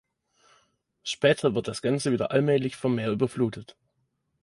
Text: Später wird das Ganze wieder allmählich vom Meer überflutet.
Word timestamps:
Später 1.03 1.53
wird 1.53 1.67
das 1.67 1.83
Ganze 1.83 2.11
wieder 2.11 2.31
allmählich 2.31 2.75
vom 2.75 2.95
Meer 2.95 3.11
überflutet. 3.11 3.77